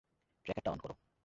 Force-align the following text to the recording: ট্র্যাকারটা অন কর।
ট্র্যাকারটা 0.45 0.69
অন 0.71 0.79
কর। 0.79 0.91